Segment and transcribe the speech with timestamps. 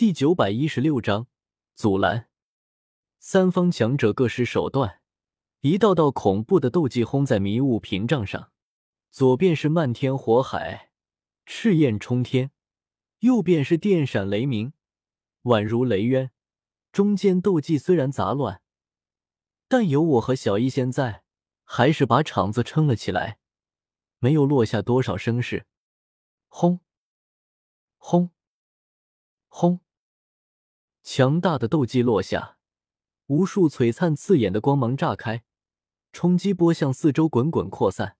[0.00, 1.26] 第九百一十六章
[1.74, 2.30] 阻拦。
[3.18, 5.02] 三方强者各施手段，
[5.60, 8.50] 一道道恐怖的斗技轰在迷雾屏障上。
[9.10, 10.92] 左边是漫天火海，
[11.44, 12.48] 赤焰冲天；
[13.18, 14.72] 右边是电闪雷鸣，
[15.42, 16.30] 宛如雷渊。
[16.90, 18.62] 中间斗技虽然杂乱，
[19.68, 21.24] 但有我和小医仙在，
[21.64, 23.38] 还是把场子撑了起来，
[24.18, 25.66] 没有落下多少声势。
[26.48, 26.80] 轰！
[27.98, 28.30] 轰！
[29.48, 29.80] 轰！
[31.12, 32.56] 强大的斗技落下，
[33.26, 35.42] 无数璀璨刺眼的光芒炸开，
[36.12, 38.16] 冲击波向四周滚滚扩散。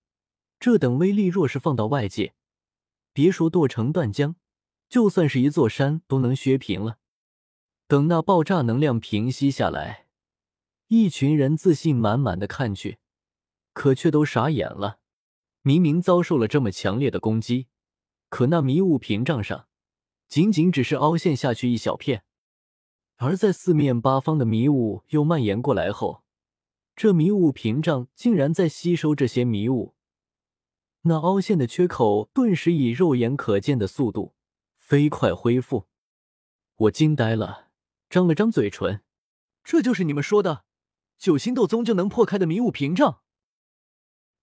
[0.59, 2.33] 这等威力，若是放到外界，
[3.13, 4.35] 别说剁成断浆，
[4.89, 6.97] 就算是一座山都能削平了。
[7.87, 10.07] 等那爆炸能量平息下来，
[10.87, 12.99] 一群人自信满满的看去，
[13.71, 14.99] 可却都傻眼了。
[15.61, 17.67] 明明遭受了这么强烈的攻击，
[18.27, 19.69] 可那迷雾屏障上，
[20.27, 22.25] 仅仅只是凹陷下去一小片。
[23.23, 26.23] 而在四面八方的迷雾又蔓延过来后，
[26.95, 29.93] 这迷雾屏障竟然在吸收这些迷雾，
[31.03, 34.33] 那凹陷的缺口顿时以肉眼可见的速度
[34.75, 35.85] 飞快恢复。
[36.75, 37.67] 我惊呆了，
[38.09, 39.03] 张了张嘴唇
[39.63, 40.65] ：“这就是你们说的
[41.19, 43.21] 九星斗宗就能破开的迷雾屏障？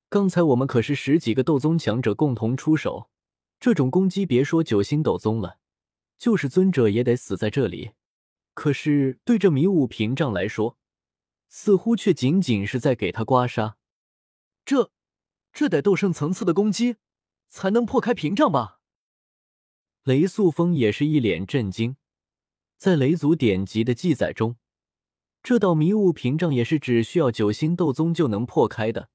[0.08, 3.10] 刚才我们可是十几个斗宗强者共同出手，
[3.58, 5.58] 这种攻击别说九星斗宗了，
[6.16, 7.90] 就是尊者也得死在这里。”
[8.58, 10.76] 可是，对这迷雾屏障来说，
[11.48, 13.74] 似乎却仅仅是在给他刮痧。
[14.64, 14.90] 这，
[15.52, 16.96] 这得斗圣层次的攻击
[17.48, 18.80] 才能破开屏障吧？
[20.02, 21.94] 雷素风也是一脸震惊。
[22.76, 24.56] 在雷族典籍的记载中，
[25.40, 29.08] 这道迷雾屏障也是只需要九星斗宗就能破开的，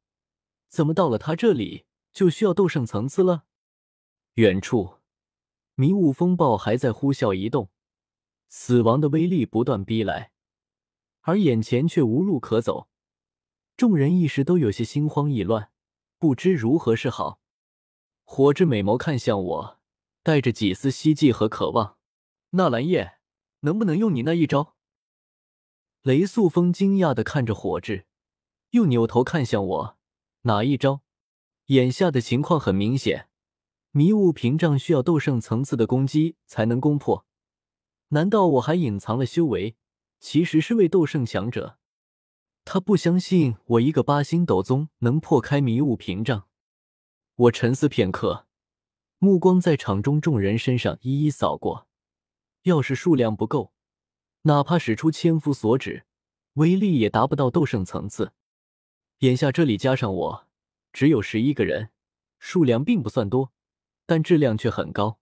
[0.69, 3.43] 怎么到了他这里就需要斗圣层次了？
[4.35, 4.99] 远处，
[5.75, 7.72] 迷雾风暴还在呼啸移动。
[8.55, 10.31] 死亡的威力不断逼来，
[11.21, 12.87] 而眼前却无路可走，
[13.75, 15.71] 众人一时都有些心慌意乱，
[16.19, 17.41] 不知如何是好。
[18.23, 19.79] 火之美眸看向我，
[20.21, 21.97] 带着几丝希冀和渴望
[22.53, 23.17] ：“纳兰叶，
[23.61, 24.75] 能不能用你那一招？”
[26.03, 28.05] 雷素风惊讶的看着火之，
[28.69, 29.97] 又扭头看向我
[30.43, 31.01] ：“哪一招？”
[31.73, 33.29] 眼下的情况很明显，
[33.89, 37.25] 迷雾屏障需要斗圣层次的攻击才能攻破。
[38.13, 39.75] 难道我还隐藏了修为？
[40.19, 41.79] 其实是位斗圣强者。
[42.63, 46.47] 他不相信我一个八星斗宗能破开迷雾屏障。
[47.35, 48.45] 我沉思片刻，
[49.17, 51.87] 目光在场中众人身上一一扫过。
[52.61, 53.73] 要是数量不够，
[54.43, 56.05] 哪怕使出千夫所指，
[56.53, 58.33] 威力也达不到斗圣层次。
[59.19, 60.47] 眼下这里加上我，
[60.93, 61.89] 只有十一个人，
[62.37, 63.51] 数量并不算多，
[64.05, 65.17] 但质量却很高。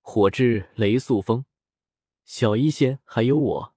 [0.00, 1.44] 火之雷速风。
[2.28, 3.74] 小医仙还有我，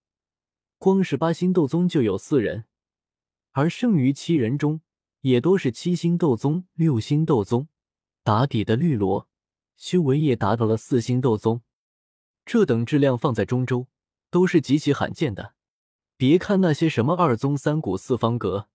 [0.77, 2.65] 光是八星斗宗就有四人，
[3.51, 4.81] 而剩余七人中
[5.21, 7.69] 也都是七星斗宗、六星斗宗。
[8.23, 9.29] 打底的绿萝
[9.77, 11.61] 修为也达到了四星斗宗，
[12.43, 13.87] 这等质量放在中州
[14.29, 15.53] 都是极其罕见的。
[16.17, 18.67] 别看那些什么二宗三谷四方阁，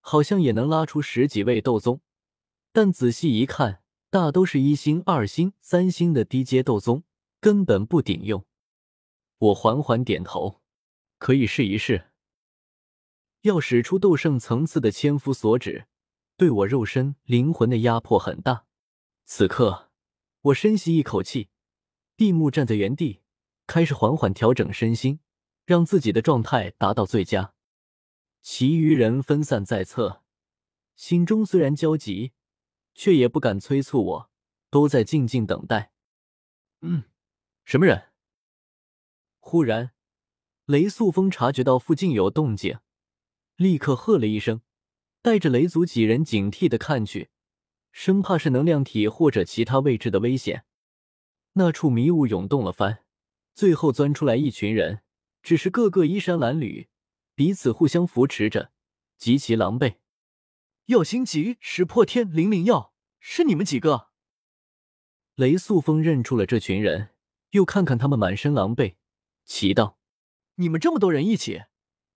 [0.00, 2.00] 好像也能拉出十几位斗宗，
[2.72, 7.04] 但仔细一看，大都是一星、二星、三星的低阶斗宗，
[7.40, 8.44] 根本不顶用。
[9.42, 10.60] 我缓缓点头，
[11.18, 12.12] 可以试一试。
[13.40, 15.88] 要使出斗圣层次的千夫所指，
[16.36, 18.66] 对我肉身灵魂的压迫很大。
[19.24, 19.90] 此刻，
[20.42, 21.48] 我深吸一口气，
[22.14, 23.22] 闭目站在原地，
[23.66, 25.18] 开始缓缓调整身心，
[25.64, 27.54] 让自己的状态达到最佳。
[28.42, 30.22] 其余人分散在侧，
[30.94, 32.30] 心中虽然焦急，
[32.94, 34.30] 却也不敢催促我，
[34.70, 35.90] 都在静静等待。
[36.82, 37.02] 嗯，
[37.64, 38.11] 什么人？
[39.44, 39.90] 忽然，
[40.66, 42.78] 雷素风察觉到附近有动静，
[43.56, 44.62] 立刻喝了一声，
[45.20, 47.28] 带着雷族几人警惕的看去，
[47.90, 50.64] 生怕是能量体或者其他位置的危险。
[51.54, 53.04] 那处迷雾涌动了番，
[53.52, 55.02] 最后钻出来一群人，
[55.42, 56.86] 只是个个衣衫褴褛，
[57.34, 58.70] 彼此互相扶持着，
[59.18, 59.96] 极其狼狈。
[60.86, 64.08] 药心急，石破天，灵灵药，是你们几个？
[65.34, 67.10] 雷素风认出了这群人，
[67.50, 68.94] 又看看他们满身狼狈。
[69.44, 69.98] 奇道
[70.56, 71.64] ：“你们这么多人一起，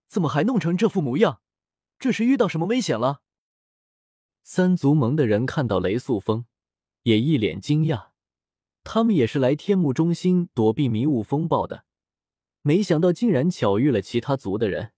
[0.09, 1.41] 怎么还弄成这副模样？
[1.99, 3.23] 这是遇到什么危险了？”
[4.43, 6.47] 三族盟的人看到雷素风，
[7.03, 8.11] 也一脸惊讶。
[8.85, 11.85] 他们也是来天幕中心躲避迷雾风暴的，
[12.63, 14.93] 没想到竟然巧遇了其他族的人。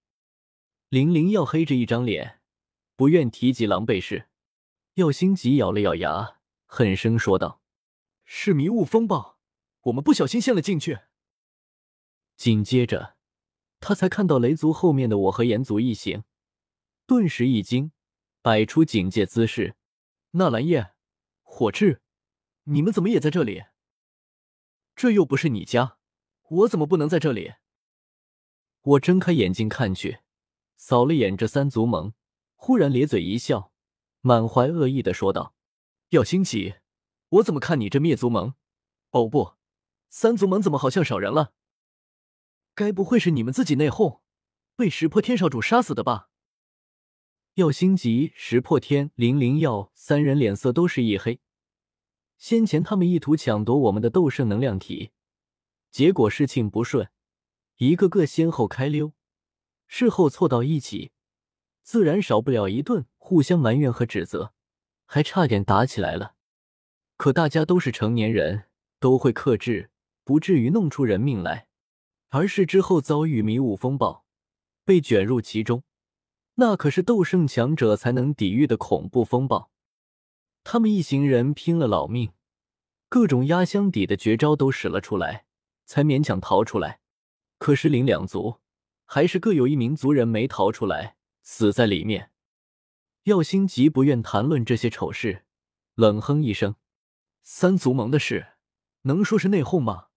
[0.91, 2.43] 林灵要黑着一张脸，
[2.97, 4.29] 不愿提及狼狈事。
[4.95, 7.63] 耀星急咬了咬牙，狠声说道
[8.27, 9.39] ：“是迷雾风暴，
[9.85, 10.99] 我们不小心陷了进去。”
[12.39, 13.17] 紧接着，
[13.81, 16.23] 他才看到雷族后面的我和炎族一行，
[17.05, 17.91] 顿时一惊，
[18.43, 19.75] 摆出警戒姿势。
[20.31, 20.93] 纳兰叶、
[21.43, 21.99] 火炽，
[22.63, 23.65] 你们怎么也在这里？
[24.95, 25.99] 这又不是你家，
[26.49, 27.55] 我怎么不能在这里？
[28.83, 30.21] 我睁开眼睛看去，
[30.77, 32.15] 扫了眼这三族盟，
[32.55, 33.73] 忽然咧嘴一笑，
[34.21, 35.57] 满怀恶意的说道
[36.11, 36.77] ：“耀星奇，
[37.31, 38.55] 我怎么看你这灭族盟？
[39.11, 39.55] 哦不，
[40.09, 41.53] 三族盟怎么好像少人了？
[42.79, 44.21] 该不会是你们自己内讧，
[44.77, 46.31] 被石破天少主杀死的吧？”
[47.55, 51.41] 耀星级、石破天、林灵耀三人脸色都是一黑。
[52.37, 55.11] 先前他们意图抢夺我们的斗圣能量体，
[55.91, 57.09] 结果事情不顺。
[57.79, 59.13] 一个个先后开溜，
[59.89, 61.11] 事后凑到一起，
[61.83, 64.55] 自然少不了一顿互相埋怨和指责，
[65.05, 66.37] 还差点打起来了。
[67.17, 68.67] 可大家都是成年人，
[69.01, 69.91] 都会克制，
[70.23, 71.68] 不至于弄出人命来。
[72.31, 74.25] 而是之后遭遇迷雾风暴，
[74.85, 75.83] 被卷入其中，
[76.57, 79.71] 那可是斗圣强者才能抵御的恐怖风暴。
[80.63, 82.33] 他们一行人拼了老命，
[83.09, 85.47] 各种压箱底的绝招都使了出来，
[85.87, 87.01] 才勉强逃出来。
[87.59, 88.59] 可是林两族
[89.07, 92.31] 还是各有一名族人没逃出来，死在里面。
[93.25, 95.45] 耀星极不愿谈论这些丑事，
[95.95, 96.77] 冷哼一声
[97.43, 98.49] ：“三族盟的事，
[99.03, 100.09] 能说是内讧吗？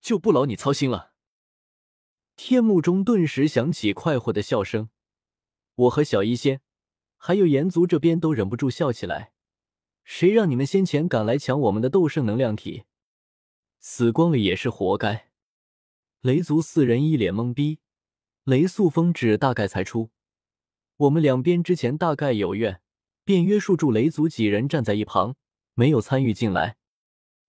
[0.00, 1.09] 就不劳你操心了。”
[2.42, 4.88] 天幕中顿时响起快活的笑声，
[5.74, 6.62] 我和小医仙，
[7.18, 9.34] 还有炎族这边都忍不住笑起来。
[10.04, 12.84] 谁让你们先前敢来抢我们的斗圣能量体，
[13.78, 15.28] 死光了也是活该。
[16.22, 17.80] 雷族四人一脸懵逼，
[18.44, 20.10] 雷速风指大概才出，
[20.96, 22.80] 我们两边之前大概有怨，
[23.22, 25.36] 便约束住雷族几人站在一旁，
[25.74, 26.78] 没有参与进来。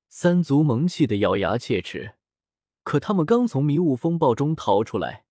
[0.10, 2.16] 三族萌气的咬牙切齿，
[2.84, 5.26] 可他们刚从迷雾风暴中逃出来，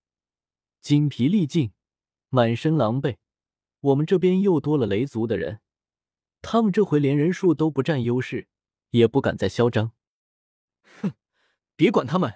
[0.81, 1.73] 筋疲力尽，
[2.29, 3.17] 满身狼狈。
[3.81, 5.61] 我们这边又多了雷族的人，
[6.43, 8.49] 他们这回连人数都不占优势，
[8.91, 9.93] 也不敢再嚣张。
[11.01, 11.13] 哼，
[11.77, 12.35] 别管他们。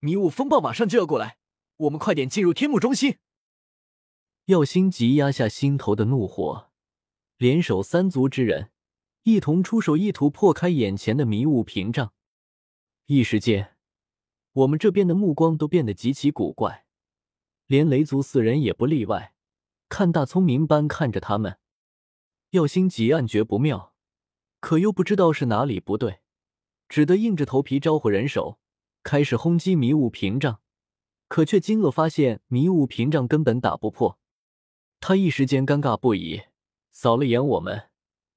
[0.00, 1.38] 迷雾风暴马上就要过来，
[1.76, 3.16] 我们快点进入天幕中心。
[4.46, 6.70] 耀星急压下心头的怒火，
[7.38, 8.70] 联手三族之人，
[9.22, 12.12] 一同出手，意图破开眼前的迷雾屏障。
[13.06, 13.73] 一时间，
[14.54, 16.86] 我们这边的目光都变得极其古怪，
[17.66, 19.34] 连雷族四人也不例外，
[19.88, 21.58] 看大聪明般看着他们。
[22.50, 23.94] 耀星急暗觉不妙，
[24.60, 26.20] 可又不知道是哪里不对，
[26.88, 28.60] 只得硬着头皮招呼人手。
[29.02, 30.60] 开始轰击迷雾屏障，
[31.28, 34.18] 可却惊愕发现迷雾屏障根本打不破。
[34.98, 36.42] 他一时间尴尬不已，
[36.90, 37.90] 扫了眼我们，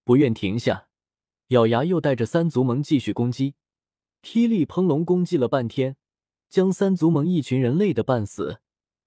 [0.04, 0.90] 不愿停下，
[1.50, 3.54] 咬牙又带着三族盟继续攻击。
[4.22, 5.96] 霹雳喷龙攻击了半天，
[6.50, 8.60] 将三足盟一群人累得半死。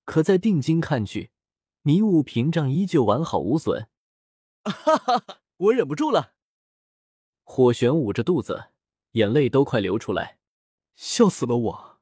[0.04, 1.30] 可在定睛看去，
[1.82, 3.88] 迷雾屏障依旧完好无损。
[4.64, 5.40] 哈哈哈！
[5.56, 6.34] 我忍不住了。
[7.44, 8.70] 火玄捂着肚子，
[9.12, 10.38] 眼泪都快流出来。
[10.96, 11.99] 笑死了我！